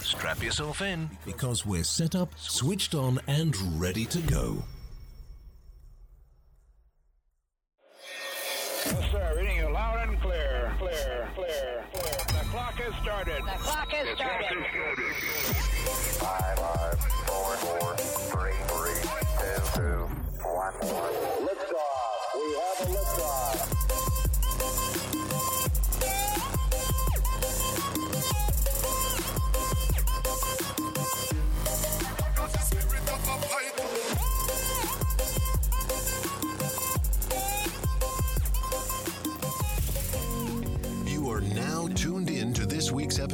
[0.00, 1.08] Strap yourself in.
[1.24, 4.62] because we're set up, switched on, and ready to go.
[8.86, 9.34] Yes, sir.
[9.36, 10.74] Reading you loud and clear.
[10.78, 12.14] Clear, clear, clear.
[12.26, 13.36] The clock has started.
[13.44, 14.64] The clock has started.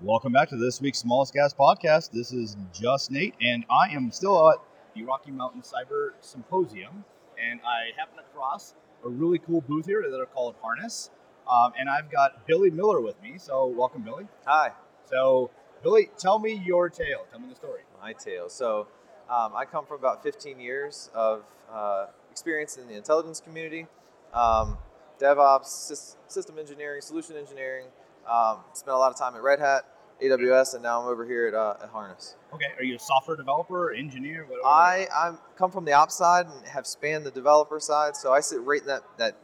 [0.00, 2.10] Welcome back to this week's Smalls Cast Podcast.
[2.12, 4.58] This is just Nate, and I am still at
[4.94, 7.04] the Rocky Mountain Cyber Symposium,
[7.42, 11.10] and I happen across a really cool booth here that are called Harness,
[11.50, 13.34] um, and I've got Billy Miller with me.
[13.38, 14.26] So, welcome, Billy.
[14.46, 14.70] Hi,
[15.10, 15.50] So,
[15.82, 17.26] Billy, tell me your tale.
[17.30, 17.80] Tell me the story.
[18.00, 18.48] my tale.
[18.48, 18.86] So,
[19.28, 23.86] um, I come from about 15 years of uh, experience in the intelligence community,
[24.32, 24.78] um,
[25.20, 27.86] DevOps, sys- system engineering, solution engineering.
[28.28, 29.84] Um, spent a lot of time at Red Hat,
[30.22, 32.36] AWS, and now I'm over here at, uh, at Harness.
[32.52, 34.66] Okay, are you a software developer, engineer, whatever?
[34.66, 38.40] I I'm come from the ops side and have spanned the developer side, so I
[38.40, 39.36] sit right in that, that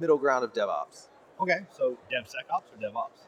[0.00, 1.08] middle ground of DevOps.
[1.40, 3.24] Okay, so DevSecOps or DevOps?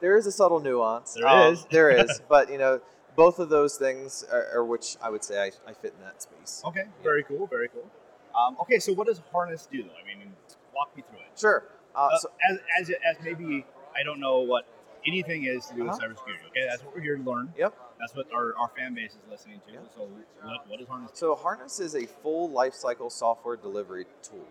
[0.00, 1.14] There is a subtle nuance.
[1.14, 1.66] There There is.
[1.70, 2.80] there is, but you know,
[3.16, 6.22] both of those things are, are which I would say I, I fit in that
[6.22, 6.62] space.
[6.66, 7.90] Okay, very cool, very cool.
[8.38, 9.88] Um, okay, so what does Harness do, though?
[9.88, 10.32] I mean,
[10.74, 11.38] walk me through it.
[11.38, 11.64] Sure.
[11.94, 13.64] Uh, Uh, so, as, as, as maybe
[13.98, 14.66] I don't know what
[15.06, 16.00] anything is to do with Uh-huh.
[16.08, 16.48] cybersecurity.
[16.50, 17.52] Okay, that's what we're here to learn.
[17.56, 17.74] Yep.
[17.98, 19.72] That's what our, our fan base is listening to.
[19.72, 19.78] Yeah.
[19.96, 20.08] So
[20.42, 21.10] what, what is Harness?
[21.14, 24.46] So Harness is a full lifecycle software delivery tool.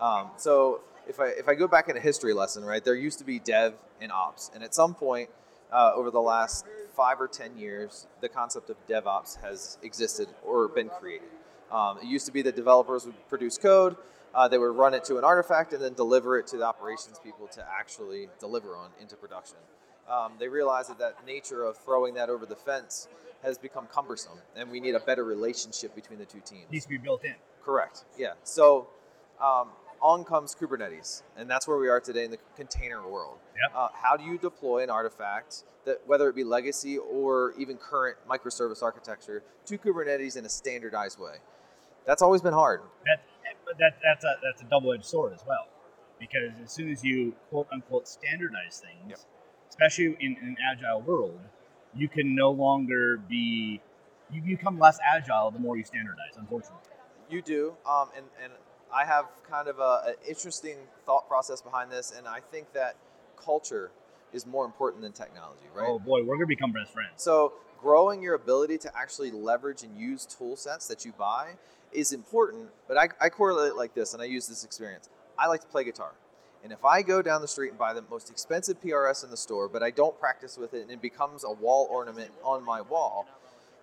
[0.00, 3.18] Um, so if I if I go back in a history lesson, right, there used
[3.18, 5.28] to be dev and ops, and at some point
[5.72, 6.64] uh, over the last
[6.94, 11.28] five or ten years, the concept of DevOps has existed or been created.
[11.70, 13.96] Um, it used to be that developers would produce code,
[14.34, 17.18] uh, they would run it to an artifact, and then deliver it to the operations
[17.22, 19.58] people to actually deliver on into production.
[20.10, 23.08] Um, they realized that that nature of throwing that over the fence
[23.42, 26.64] has become cumbersome, and we need a better relationship between the two teams.
[26.70, 27.34] needs to be built in.
[27.62, 28.04] Correct.
[28.16, 28.32] Yeah.
[28.42, 28.88] So
[29.40, 29.68] um,
[30.00, 33.38] on comes Kubernetes, and that's where we are today in the container world.
[33.62, 33.76] Yep.
[33.76, 38.16] Uh, how do you deploy an artifact that, whether it be legacy or even current
[38.28, 41.36] microservice architecture, to Kubernetes in a standardized way?
[42.06, 42.80] That's always been hard.
[43.04, 43.22] That,
[43.78, 45.66] that, that's a that's a double edged sword as well,
[46.18, 49.18] because as soon as you quote unquote standardize things, Yep.
[49.70, 51.40] especially in, in an agile world,
[51.94, 53.80] you can no longer be
[54.30, 56.36] you become less agile the more you standardize.
[56.36, 56.80] Unfortunately.
[57.30, 58.52] You do, um, and and
[58.92, 62.96] I have kind of a, an interesting thought process behind this, and I think that
[63.36, 63.90] culture
[64.32, 65.86] is more important than technology, right?
[65.88, 67.12] Oh boy, we're gonna become best friends.
[67.16, 71.52] So growing your ability to actually leverage and use tool sets that you buy
[71.92, 75.08] is important, but I, I correlate it like this, and I use this experience.
[75.38, 76.12] I like to play guitar.
[76.64, 79.36] And if I go down the street and buy the most expensive PRS in the
[79.36, 82.80] store, but I don't practice with it and it becomes a wall ornament on my
[82.80, 83.26] wall,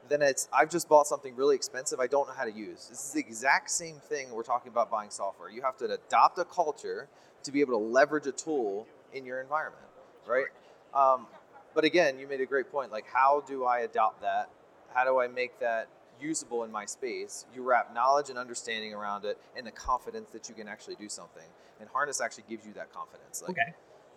[0.10, 2.88] then it's I've just bought something really expensive I don't know how to use.
[2.90, 5.50] This is the exact same thing we're talking about buying software.
[5.50, 7.08] You have to adopt a culture
[7.44, 9.86] to be able to leverage a tool in your environment,
[10.28, 10.48] right?
[10.94, 11.28] Um,
[11.74, 12.92] but again, you made a great point.
[12.92, 14.50] Like, how do I adopt that?
[14.94, 15.88] How do I make that
[16.22, 17.46] usable in my space?
[17.54, 21.10] You wrap knowledge and understanding around it, and the confidence that you can actually do
[21.10, 21.48] something.
[21.80, 23.42] And Harness actually gives you that confidence.
[23.42, 23.74] Like, Okay.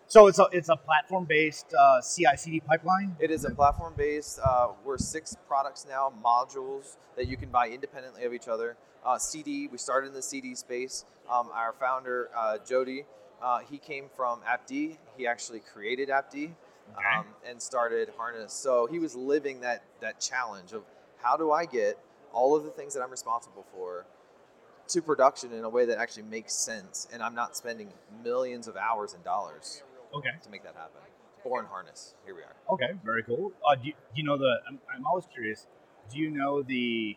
[0.07, 3.15] So it's a it's a platform based uh, CI/CD pipeline.
[3.19, 4.39] It is a platform based.
[4.43, 8.75] Uh, we're six products now, modules that you can buy independently of each other.
[9.05, 11.05] Uh, CD, we started in the CD space.
[11.29, 13.05] Um, our founder, uh, Jyoti,
[13.41, 14.97] uh, he came from AppD.
[15.15, 16.53] He actually created AppD
[16.97, 17.17] Okay.
[17.19, 18.51] um, and started Harness.
[18.51, 20.83] So he was living that, that challenge of
[21.21, 21.97] how do I get
[22.33, 24.05] all of the things that I'm responsible for
[24.89, 27.89] to production in a way that actually makes sense and I'm not spending
[28.23, 29.83] millions of hours and dollars
[30.15, 30.29] Okay.
[30.43, 31.01] to make that happen.
[31.43, 32.15] Born Harness.
[32.25, 32.55] Here we are.
[32.73, 32.99] Okay.
[33.05, 33.51] Very cool.
[33.69, 34.55] Uh, do, you, do you know the?
[34.67, 35.67] I'm, I'm always curious.
[36.11, 37.15] Do you know the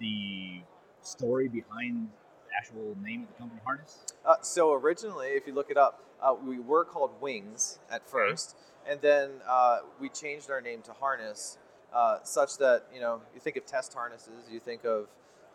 [0.00, 0.60] the
[1.02, 2.08] story behind
[2.48, 4.04] the actual name of the company, Harness?
[4.24, 8.56] Uh, so originally, if you look it up, uh, we were called Wings at first,
[8.88, 11.58] and then uh, we changed our name to Harness
[11.94, 15.06] uh, such that you know you think of test harnesses, you think of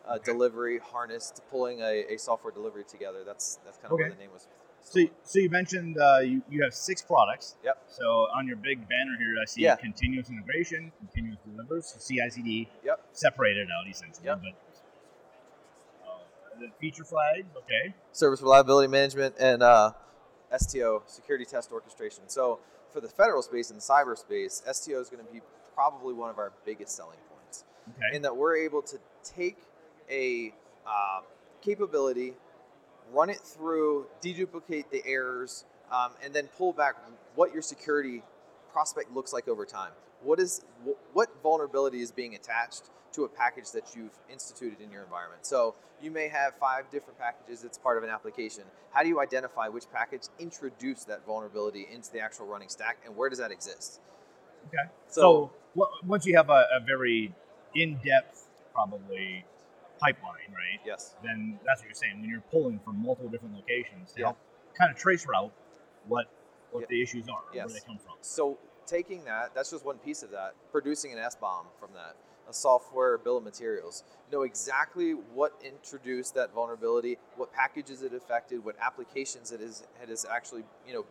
[0.08, 3.24] uh, delivery harness to pulling a, a software delivery together.
[3.26, 4.48] That's that's kind of where the name was.
[4.82, 7.56] So, so you mentioned uh, you, you have six products.
[7.64, 7.84] Yep.
[7.90, 8.06] So
[8.36, 9.76] on your big banner here, I see Yeah.
[9.76, 13.02] continuous integration, continuous delivers, so CI/CD, Yep.
[13.12, 14.26] separated out essentially.
[14.26, 14.42] Yep.
[14.42, 14.54] But
[16.08, 17.94] uh, the feature flags, okay.
[18.14, 19.92] service reliability management and uh,
[20.58, 22.24] STO security test orchestration.
[22.28, 22.60] So
[22.92, 25.42] for the federal space and the cyberspace, STO is going to be
[25.80, 27.64] probably one of our biggest selling points.
[27.98, 28.18] Okay.
[28.18, 29.58] in that we're able to take
[30.12, 30.54] a
[30.86, 31.22] uh,
[31.62, 32.34] capability,
[33.14, 36.96] run it through, deduplicate the errors, um, and then pull back
[37.36, 38.22] what your security
[38.74, 39.92] prospect looks like over time.
[40.22, 40.66] What is
[41.14, 45.46] what vulnerability is being attached to a package that you've instituted in your environment?
[45.46, 48.64] So you may have five different packages that's part of an application.
[48.92, 53.16] How do you identify which package introduced that vulnerability into the actual running stack, and
[53.16, 54.02] where does that exist?
[54.68, 54.90] Okay.
[55.08, 55.52] So, So,
[56.06, 57.34] once you have a, a very
[57.76, 59.46] in-depth, probably
[60.00, 60.80] pipeline, right?
[60.86, 61.16] yes.
[61.24, 62.22] Then that's what you're saying.
[62.22, 64.26] When you're pulling from multiple different locations to Yeah.
[64.28, 64.38] help
[64.78, 65.52] kind of trace route
[66.08, 66.28] what
[66.72, 66.88] what Yeah.
[66.90, 67.66] the issues are, Yes.
[67.66, 68.14] where they come from.
[68.22, 70.54] So taking that, that's just one piece of that.
[70.72, 72.16] Producing an SBOM from that,
[72.48, 74.04] a software bill of materials.
[74.32, 80.10] Know exactly what introduced that vulnerability, what packages it affected, what applications it is it
[80.10, 81.06] has actually you know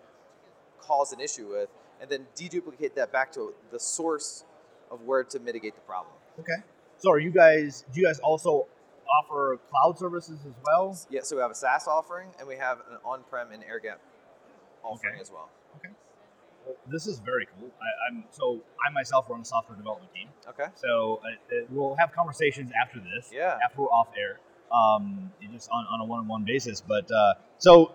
[0.80, 1.68] caused an issue with,
[2.00, 4.44] and then deduplicate that back to the source
[4.90, 6.14] of where to mitigate the problem.
[6.38, 6.62] Okay.
[6.98, 7.84] So are you guys?
[7.92, 8.66] Do you guys also
[9.08, 10.98] offer cloud services as well?
[11.10, 14.00] Yeah, so we have a SaaS offering and we have an on-prem and air gap
[14.82, 15.20] offering Okay.
[15.22, 15.48] as well.
[15.78, 15.94] Okay.
[16.66, 17.70] Well, this is very cool.
[17.80, 20.28] I, I'm so I myself run a software development team.
[20.48, 20.66] Okay.
[20.74, 23.30] So uh, uh, we'll have conversations after this.
[23.32, 23.58] Yeah.
[23.64, 24.40] After we're off air,
[24.72, 26.80] um, just on, on a one-on-one basis.
[26.80, 27.92] But uh, so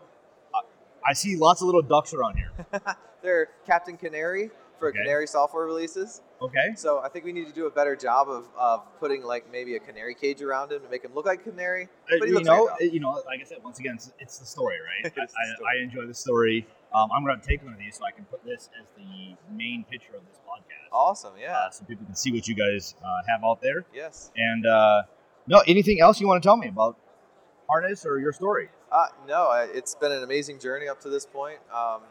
[1.07, 2.51] I see lots of little ducks around here.
[3.21, 4.97] They're Captain Canary for Okay.
[5.00, 6.21] Canary software releases.
[6.41, 6.73] Okay.
[6.75, 9.75] So I think we need to do a better job of, of putting like maybe
[9.75, 11.85] a canary cage around him to make him look like a canary.
[12.11, 14.39] Uh, But you know, like uh, you know, like I said, once again, it's, it's
[14.39, 15.05] the story, right?
[15.23, 15.75] Is the I.
[15.79, 16.67] I enjoy the story.
[16.94, 19.35] Um, I'm going to take one of these so I can put this as the
[19.56, 21.57] main picture of this podcast, Awesome, yeah.
[21.57, 23.83] uh, so people can see what you guys uh, have out there.
[23.95, 24.29] yes.
[24.35, 25.01] And uh,
[25.47, 26.97] no, anything else you want to tell me about
[27.67, 28.69] harness or your story?
[28.94, 31.57] Uh, no, it's been an amazing journey up to this point.
[31.74, 32.01] Um,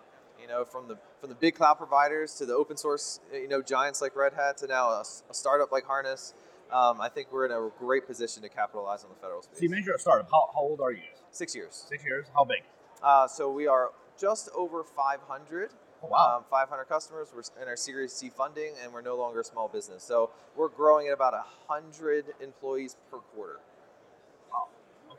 [0.40, 3.62] you know, from the from the big cloud providers to the open source, you know,
[3.62, 6.34] giants like Red Hat to now a startup like Harness.
[6.73, 9.58] Um, I think we're in a great position to capitalize on the federal space.
[9.58, 10.29] So you mentioned a startup.
[10.29, 11.02] How, how old are you?
[11.31, 11.84] Six years.
[11.88, 12.26] Six years.
[12.34, 12.62] How big?
[13.00, 15.70] Uh, so we are just over 500.
[16.02, 16.38] Oh, wow.
[16.38, 17.29] Um, 500 customers.
[17.32, 20.02] We're in our Series C funding, and we're no longer a small business.
[20.02, 23.61] So we're growing at about 100 employees per quarter.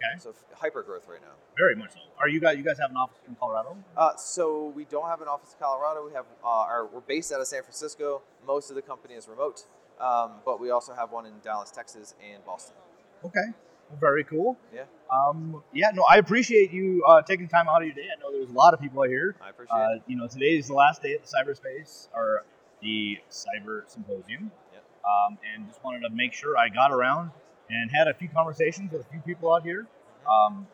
[0.03, 0.19] Okay.
[0.19, 1.33] So hyper growth right now.
[1.57, 1.99] Very much so.
[2.19, 2.57] Are you guys?
[2.57, 3.77] You guys have an office in Colorado?
[3.95, 6.05] Uh, so we don't have an office in Colorado.
[6.05, 8.21] We have uh, our, we're based out of San Francisco.
[8.45, 9.65] Most of the company is remote,
[9.99, 12.75] um, but we also have one in Dallas, Texas, and Boston.
[13.23, 13.53] Okay.
[13.99, 14.57] Very cool.
[14.73, 15.91] Yeah, Um, yeah.
[15.93, 18.07] No, I appreciate you uh, taking time out of your day.
[18.15, 19.35] I know there's a lot of people out here.
[19.41, 20.01] I appreciate Uh, it.
[20.07, 22.43] you know, today is the last day at the cyberspace or
[22.81, 24.51] the cyber symposium.
[24.73, 24.83] Yep.
[25.05, 27.31] Um, and just wanted to make sure I got around
[27.73, 29.87] and had a few conversations with a few people out here.
[30.29, 30.67] Um,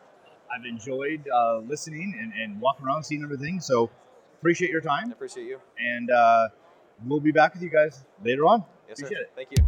[0.54, 3.60] I've enjoyed uh, listening and, and walking around, seeing everything.
[3.60, 3.90] So
[4.38, 5.58] appreciate your I time, appreciate you.
[5.78, 6.48] and uh,
[7.06, 8.64] we'll be back with you guys later on.
[8.88, 9.06] Yes, sir.
[9.06, 9.32] It.
[9.36, 9.64] Thank you.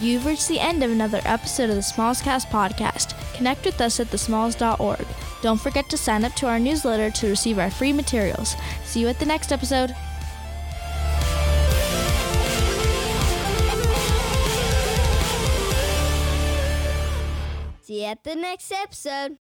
[0.00, 3.14] You've reached the end of another episode of the Smalls Cast podcast.
[3.34, 5.06] Connect with us at thesmalls.org.
[5.42, 8.54] Don't forget to sign up to our newsletter to receive our free materials.
[8.84, 9.94] See you at the next episode.
[18.00, 19.40] See you at the next episode.